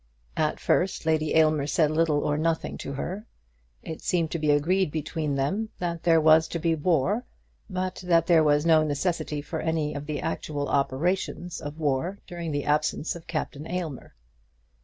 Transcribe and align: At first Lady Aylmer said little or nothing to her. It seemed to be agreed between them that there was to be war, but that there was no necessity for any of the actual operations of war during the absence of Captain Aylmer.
At 0.35 0.59
first 0.59 1.05
Lady 1.05 1.35
Aylmer 1.35 1.67
said 1.67 1.91
little 1.91 2.21
or 2.23 2.35
nothing 2.35 2.75
to 2.79 2.93
her. 2.93 3.27
It 3.83 4.01
seemed 4.01 4.31
to 4.31 4.39
be 4.39 4.49
agreed 4.49 4.89
between 4.89 5.35
them 5.35 5.69
that 5.77 6.01
there 6.01 6.19
was 6.19 6.47
to 6.47 6.59
be 6.59 6.73
war, 6.73 7.23
but 7.69 8.03
that 8.07 8.25
there 8.25 8.43
was 8.43 8.65
no 8.65 8.81
necessity 8.83 9.43
for 9.43 9.59
any 9.59 9.93
of 9.93 10.07
the 10.07 10.19
actual 10.19 10.67
operations 10.67 11.61
of 11.61 11.77
war 11.77 12.17
during 12.25 12.51
the 12.51 12.65
absence 12.65 13.15
of 13.15 13.27
Captain 13.27 13.67
Aylmer. 13.67 14.15